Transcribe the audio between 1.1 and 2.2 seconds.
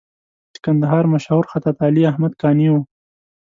مشهور خطاط علي